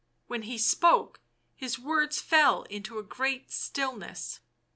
When 0.25 0.41
he 0.41 0.57
spoke 0.57 1.19
his 1.55 1.77
words 1.77 2.19
fell 2.19 2.63
into 2.63 2.97
a 2.97 3.03
great 3.03 3.51
stillness. 3.51 4.39